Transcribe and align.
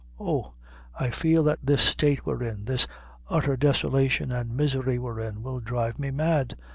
Oh! 0.19 0.53
I 0.99 1.11
feel 1.11 1.43
that 1.43 1.59
this 1.63 1.83
state 1.83 2.25
we're 2.25 2.41
in 2.41 2.65
this 2.65 2.87
outher 3.31 3.55
desolation 3.55 4.31
an' 4.31 4.55
misery 4.55 4.97
we're 4.97 5.19
in 5.19 5.43
will 5.43 5.59
drive 5.59 5.99
me 5.99 6.09
mad! 6.09 6.55